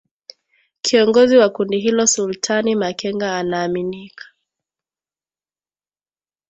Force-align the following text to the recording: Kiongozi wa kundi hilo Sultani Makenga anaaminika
Kiongozi 0.81 1.37
wa 1.37 1.49
kundi 1.49 1.79
hilo 1.79 2.07
Sultani 2.07 2.75
Makenga 2.75 3.37
anaaminika 3.37 4.25